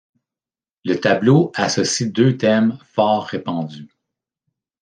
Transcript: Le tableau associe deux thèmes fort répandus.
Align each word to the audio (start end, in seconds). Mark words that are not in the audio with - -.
Le 0.83 0.95
tableau 0.95 1.51
associe 1.53 2.11
deux 2.11 2.35
thèmes 2.35 2.79
fort 2.85 3.25
répandus. 3.25 3.93